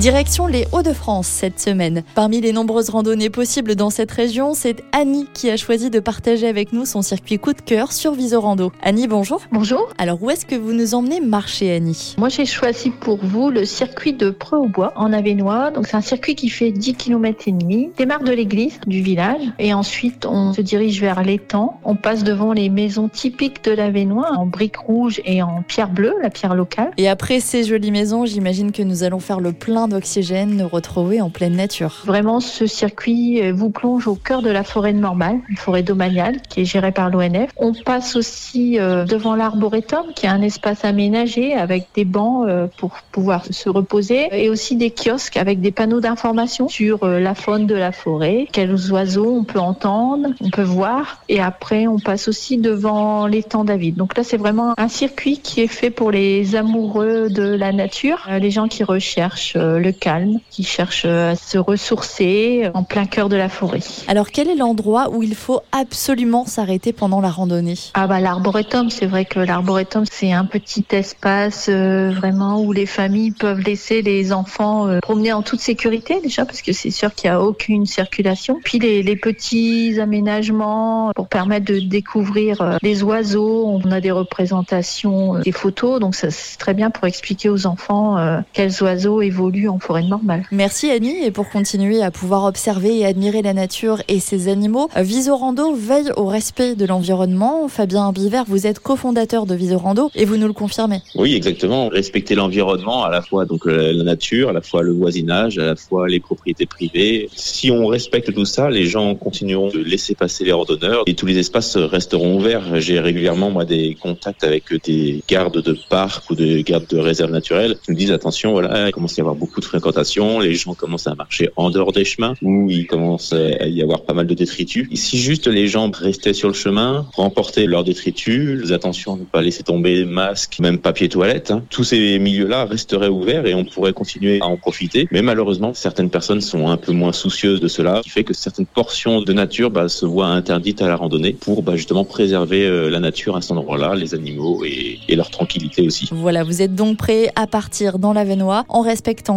Direction 0.00 0.48
les 0.48 0.66
Hauts-de-France 0.72 1.28
cette 1.28 1.60
semaine. 1.60 2.02
Parmi 2.16 2.40
les 2.40 2.52
nombreuses 2.52 2.90
randonnées 2.90 3.30
possibles 3.30 3.76
dans 3.76 3.90
cette 3.90 4.10
région, 4.10 4.52
c'est 4.52 4.82
Annie 4.90 5.28
qui 5.34 5.50
a 5.50 5.56
choisi 5.56 5.88
de 5.88 6.00
partager 6.00 6.48
avec 6.48 6.72
nous 6.72 6.84
son 6.84 7.00
circuit 7.00 7.38
coup 7.38 7.52
de 7.52 7.60
cœur 7.60 7.92
sur 7.92 8.12
Visorando. 8.12 8.72
Annie, 8.82 9.06
bonjour. 9.06 9.42
Bonjour. 9.52 9.88
Alors 9.96 10.20
où 10.20 10.30
est-ce 10.30 10.46
que 10.46 10.56
vous 10.56 10.72
nous 10.72 10.96
emmenez 10.96 11.20
marcher, 11.20 11.72
Annie? 11.72 12.16
Moi, 12.18 12.28
j'ai 12.28 12.44
choisi 12.44 12.90
pour 12.90 13.24
vous 13.24 13.50
le 13.50 13.64
circuit 13.64 14.12
de 14.12 14.30
Preux-au-Bois 14.30 14.92
en 14.96 15.12
Avenois. 15.12 15.70
Donc, 15.70 15.86
c'est 15.86 15.96
un 15.96 16.00
circuit 16.00 16.34
qui 16.34 16.48
fait 16.48 16.72
10 16.72 16.94
km 16.94 17.44
et 17.46 17.52
demi. 17.52 17.90
Démarre 17.96 18.24
de 18.24 18.32
l'église 18.32 18.80
du 18.88 19.00
village 19.00 19.42
et 19.60 19.74
ensuite 19.74 20.26
on 20.26 20.52
se 20.54 20.60
dirige 20.60 21.00
vers 21.00 21.22
l'étang. 21.22 21.78
On 21.84 21.94
passe 21.94 22.24
devant 22.24 22.52
les 22.52 22.68
maisons 22.68 23.08
typiques 23.08 23.62
de 23.62 23.70
l'Avenois 23.70 24.32
en 24.36 24.44
briques 24.44 24.76
rouges 24.76 25.22
et 25.24 25.40
en 25.40 25.62
pierre 25.62 25.90
bleue, 25.90 26.14
la 26.20 26.30
pierre 26.30 26.56
locale. 26.56 26.90
Et 26.96 27.08
après 27.08 27.38
ces 27.38 27.62
jolies 27.62 27.92
maisons, 27.92 28.26
j'imagine 28.26 28.72
que 28.72 28.82
nous 28.82 29.04
allons 29.04 29.20
faire 29.20 29.38
le 29.38 29.52
plein 29.52 29.83
d'oxygène 29.88 30.62
retrouvé 30.62 31.20
en 31.20 31.30
pleine 31.30 31.56
nature. 31.56 32.02
Vraiment, 32.04 32.40
ce 32.40 32.66
circuit 32.66 33.42
euh, 33.42 33.52
vous 33.52 33.70
plonge 33.70 34.06
au 34.06 34.14
cœur 34.14 34.42
de 34.42 34.50
la 34.50 34.64
forêt 34.64 34.92
de 34.92 34.98
Mormal, 34.98 35.40
une 35.48 35.56
forêt 35.56 35.82
domaniale 35.82 36.40
qui 36.48 36.62
est 36.62 36.64
gérée 36.64 36.92
par 36.92 37.10
l'ONF. 37.10 37.50
On 37.56 37.72
passe 37.72 38.16
aussi 38.16 38.78
euh, 38.78 39.04
devant 39.04 39.34
l'arboretum, 39.34 40.06
qui 40.14 40.26
est 40.26 40.28
un 40.28 40.42
espace 40.42 40.84
aménagé 40.84 41.54
avec 41.54 41.88
des 41.94 42.04
bancs 42.04 42.46
euh, 42.48 42.66
pour 42.76 42.92
pouvoir 43.12 43.44
se 43.50 43.68
reposer 43.68 44.28
et 44.32 44.48
aussi 44.48 44.76
des 44.76 44.90
kiosques 44.90 45.36
avec 45.36 45.60
des 45.60 45.72
panneaux 45.72 46.00
d'information 46.00 46.68
sur 46.68 47.06
la 47.06 47.34
faune 47.34 47.66
de 47.66 47.74
la 47.74 47.92
forêt, 47.92 48.46
quels 48.52 48.92
oiseaux 48.92 49.36
on 49.36 49.44
peut 49.44 49.58
entendre, 49.58 50.28
on 50.40 50.50
peut 50.50 50.62
voir. 50.62 51.22
Et 51.28 51.40
après, 51.40 51.86
on 51.86 51.98
passe 51.98 52.28
aussi 52.28 52.58
devant 52.58 53.26
l'étang 53.26 53.64
David. 53.64 53.96
Donc 53.96 54.16
là, 54.16 54.24
c'est 54.24 54.36
vraiment 54.36 54.74
un 54.76 54.88
circuit 54.88 55.38
qui 55.38 55.60
est 55.60 55.68
fait 55.68 55.90
pour 55.90 56.10
les 56.10 56.56
amoureux 56.56 57.28
de 57.30 57.42
la 57.42 57.72
nature, 57.72 58.28
les 58.40 58.50
gens 58.50 58.68
qui 58.68 58.84
recherchent 58.84 59.56
le 59.78 59.92
calme, 59.92 60.38
qui 60.50 60.64
cherche 60.64 61.04
à 61.04 61.36
se 61.36 61.58
ressourcer 61.58 62.70
en 62.74 62.82
plein 62.82 63.06
cœur 63.06 63.28
de 63.28 63.36
la 63.36 63.48
forêt. 63.48 63.80
Alors 64.08 64.30
quel 64.30 64.48
est 64.48 64.56
l'endroit 64.56 65.10
où 65.10 65.22
il 65.22 65.34
faut 65.34 65.62
absolument 65.72 66.44
s'arrêter 66.46 66.92
pendant 66.92 67.20
la 67.20 67.30
randonnée? 67.30 67.74
Ah 67.94 68.06
bah 68.06 68.20
l'arboretum, 68.20 68.90
c'est 68.90 69.06
vrai 69.06 69.24
que 69.24 69.40
l'arboretum 69.40 70.04
c'est 70.10 70.32
un 70.32 70.44
petit 70.44 70.84
espace 70.90 71.66
euh, 71.68 72.10
vraiment 72.10 72.60
où 72.60 72.72
les 72.72 72.86
familles 72.86 73.32
peuvent 73.32 73.60
laisser 73.60 74.02
les 74.02 74.32
enfants 74.32 74.86
euh, 74.86 74.98
promener 75.00 75.32
en 75.32 75.42
toute 75.42 75.60
sécurité 75.60 76.20
déjà 76.22 76.44
parce 76.44 76.62
que 76.62 76.72
c'est 76.72 76.90
sûr 76.90 77.14
qu'il 77.14 77.30
n'y 77.30 77.36
a 77.36 77.40
aucune 77.40 77.86
circulation. 77.86 78.60
Puis 78.64 78.78
les, 78.78 79.02
les, 79.02 79.16
petits 79.16 79.98
aménagements 80.00 81.12
pour 81.14 81.28
permettre 81.28 81.66
de 81.66 81.78
découvrir 81.78 82.60
euh, 82.60 82.76
les 82.82 83.02
oiseaux, 83.02 83.66
on 83.66 83.90
a 83.90 84.00
des 84.00 84.10
représentations, 84.10 85.38
des 85.38 85.52
photos, 85.52 86.00
donc 86.00 86.14
ça 86.14 86.30
c'est 86.30 86.58
très 86.58 86.74
bien 86.74 86.90
pour 86.90 87.06
expliquer 87.06 87.48
aux 87.48 87.66
enfants 87.66 88.16
quels 88.52 88.82
oiseaux 88.82 89.22
évoluent 89.22 89.63
en 89.68 89.78
forêt 89.78 90.02
normale. 90.02 90.44
Merci 90.50 90.90
Annie. 90.90 91.24
Et 91.24 91.30
pour 91.30 91.48
continuer 91.48 92.02
à 92.02 92.10
pouvoir 92.10 92.44
observer 92.44 92.98
et 92.98 93.06
admirer 93.06 93.42
la 93.42 93.52
nature 93.52 94.02
et 94.08 94.20
ses 94.20 94.48
animaux, 94.48 94.88
Visorando 94.96 95.74
veille 95.74 96.10
au 96.16 96.26
respect 96.26 96.74
de 96.74 96.84
l'environnement. 96.84 97.68
Fabien 97.68 98.12
Biver, 98.12 98.42
vous 98.46 98.66
êtes 98.66 98.78
cofondateur 98.78 99.46
de 99.46 99.54
Visorando 99.54 100.10
et 100.14 100.24
vous 100.24 100.36
nous 100.36 100.46
le 100.46 100.52
confirmez. 100.52 101.02
Oui, 101.14 101.34
exactement. 101.34 101.88
Respecter 101.88 102.34
l'environnement, 102.34 103.04
à 103.04 103.10
la 103.10 103.22
fois 103.22 103.44
donc 103.44 103.66
euh, 103.66 103.92
la 103.92 104.04
nature, 104.04 104.50
à 104.50 104.52
la 104.52 104.60
fois 104.60 104.82
le 104.82 104.92
voisinage, 104.92 105.58
à 105.58 105.66
la 105.66 105.76
fois 105.76 106.08
les 106.08 106.20
propriétés 106.20 106.66
privées. 106.66 107.28
Si 107.34 107.70
on 107.70 107.86
respecte 107.86 108.32
tout 108.32 108.44
ça, 108.44 108.70
les 108.70 108.86
gens 108.86 109.14
continueront 109.14 109.68
de 109.68 109.78
laisser 109.78 110.14
passer 110.14 110.44
les 110.44 110.52
randonneurs 110.52 111.02
et 111.06 111.14
tous 111.14 111.26
les 111.26 111.38
espaces 111.38 111.76
resteront 111.76 112.36
ouverts. 112.36 112.80
J'ai 112.80 113.00
régulièrement 113.00 113.50
moi 113.50 113.64
des 113.64 113.96
contacts 114.00 114.44
avec 114.44 114.64
des 114.84 115.22
gardes 115.28 115.60
de 115.60 115.76
parcs 115.88 116.30
ou 116.30 116.34
des 116.34 116.62
gardes 116.62 116.86
de 116.88 116.98
réserves 116.98 117.30
naturelles 117.30 117.76
qui 117.84 117.90
nous 117.90 117.96
disent 117.96 118.12
attention, 118.12 118.52
voilà, 118.52 118.88
il 118.88 118.92
commence 118.92 119.12
à 119.14 119.18
y 119.18 119.20
avoir 119.20 119.34
beaucoup 119.34 119.53
de 119.60 119.64
fréquentation, 119.64 120.40
les 120.40 120.54
gens 120.54 120.74
commencent 120.74 121.06
à 121.06 121.14
marcher 121.14 121.50
en 121.56 121.70
dehors 121.70 121.92
des 121.92 122.04
chemins, 122.04 122.34
où 122.42 122.70
il 122.70 122.86
commence 122.86 123.32
à 123.32 123.66
y 123.66 123.82
avoir 123.82 124.02
pas 124.02 124.14
mal 124.14 124.26
de 124.26 124.34
détritus. 124.34 124.88
Et 124.90 124.96
si 124.96 125.18
juste 125.18 125.46
les 125.46 125.68
gens 125.68 125.90
restaient 125.90 126.32
sur 126.32 126.48
le 126.48 126.54
chemin, 126.54 127.06
remportaient 127.14 127.66
leurs 127.66 127.84
détritus, 127.84 128.72
attention 128.72 129.14
à 129.14 129.16
ne 129.18 129.24
pas 129.24 129.42
laisser 129.42 129.62
tomber 129.62 130.04
masque, 130.04 130.58
même 130.60 130.78
papier 130.78 131.08
toilette, 131.08 131.50
hein, 131.50 131.62
tous 131.70 131.84
ces 131.84 132.18
milieux-là 132.18 132.64
resteraient 132.64 133.08
ouverts 133.08 133.46
et 133.46 133.54
on 133.54 133.64
pourrait 133.64 133.92
continuer 133.92 134.40
à 134.40 134.46
en 134.46 134.56
profiter. 134.56 135.08
Mais 135.10 135.22
malheureusement, 135.22 135.74
certaines 135.74 136.10
personnes 136.10 136.40
sont 136.40 136.68
un 136.68 136.76
peu 136.76 136.92
moins 136.92 137.12
soucieuses 137.12 137.60
de 137.60 137.68
cela, 137.68 137.98
ce 137.98 138.02
qui 138.02 138.10
fait 138.10 138.24
que 138.24 138.34
certaines 138.34 138.66
portions 138.66 139.22
de 139.22 139.32
nature 139.32 139.70
bah, 139.70 139.88
se 139.88 140.06
voient 140.06 140.26
interdites 140.26 140.82
à 140.82 140.88
la 140.88 140.96
randonnée 140.96 141.32
pour 141.32 141.62
bah, 141.62 141.76
justement 141.76 142.04
préserver 142.04 142.66
euh, 142.66 142.88
la 142.90 143.00
nature 143.00 143.36
à 143.36 143.42
cet 143.42 143.52
endroit-là, 143.52 143.94
les 143.94 144.14
animaux 144.14 144.64
et, 144.64 144.98
et 145.08 145.16
leur 145.16 145.30
tranquillité 145.30 145.86
aussi. 145.86 146.08
Voilà, 146.12 146.44
vous 146.44 146.62
êtes 146.62 146.74
donc 146.74 146.98
prêts 146.98 147.30
à 147.36 147.46
partir 147.46 147.98
dans 147.98 148.12
l'Avenois 148.12 148.64
en 148.68 148.80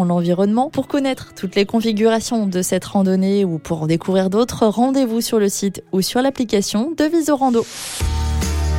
l'environnement. 0.04 0.70
Pour 0.70 0.88
connaître 0.88 1.34
toutes 1.36 1.56
les 1.56 1.66
configurations 1.66 2.48
de 2.48 2.62
cette 2.62 2.86
randonnée 2.86 3.46
ou 3.46 3.58
pour 3.58 3.84
en 3.84 3.88
découvrir 3.88 4.30
d'autres, 4.30 4.66
rendez-vous 4.66 5.22
sur 5.22 5.40
le 5.40 5.50
site 5.50 5.84
ou 5.92 6.02
sur 6.02 6.22
l'application 6.22 6.92
de 6.98 7.04
Visorando. 7.06 7.66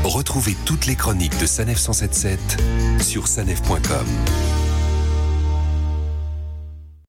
Retrouvez 0.05 0.57
toutes 0.65 0.87
les 0.87 0.95
chroniques 0.95 1.39
de 1.41 1.47
Sanef 1.47 1.79
177 1.79 2.39
sur 3.01 3.27
sanef.com. 3.27 4.58